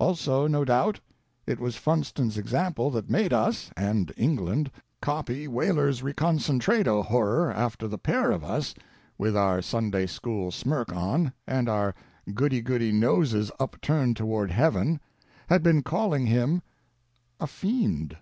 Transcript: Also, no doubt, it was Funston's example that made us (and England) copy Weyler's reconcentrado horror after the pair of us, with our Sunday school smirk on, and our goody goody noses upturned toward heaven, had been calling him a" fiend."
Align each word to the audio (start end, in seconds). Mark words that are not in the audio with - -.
Also, 0.00 0.48
no 0.48 0.64
doubt, 0.64 0.98
it 1.46 1.60
was 1.60 1.76
Funston's 1.76 2.36
example 2.36 2.90
that 2.90 3.08
made 3.08 3.32
us 3.32 3.70
(and 3.76 4.12
England) 4.16 4.72
copy 5.00 5.46
Weyler's 5.46 6.02
reconcentrado 6.02 7.04
horror 7.04 7.52
after 7.52 7.86
the 7.86 7.96
pair 7.96 8.32
of 8.32 8.42
us, 8.42 8.74
with 9.18 9.36
our 9.36 9.62
Sunday 9.62 10.06
school 10.06 10.50
smirk 10.50 10.92
on, 10.92 11.32
and 11.46 11.68
our 11.68 11.94
goody 12.34 12.60
goody 12.60 12.90
noses 12.90 13.52
upturned 13.60 14.16
toward 14.16 14.50
heaven, 14.50 14.98
had 15.48 15.62
been 15.62 15.84
calling 15.84 16.26
him 16.26 16.60
a" 17.38 17.46
fiend." 17.46 18.16